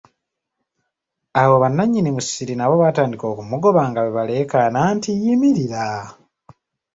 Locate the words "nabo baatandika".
2.55-3.25